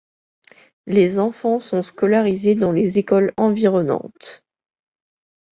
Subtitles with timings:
[0.87, 4.43] Les enfants sont scolarisés dans les écoles environnantes.